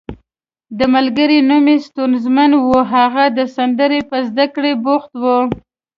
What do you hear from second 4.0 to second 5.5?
په زده کړه بوخت وو.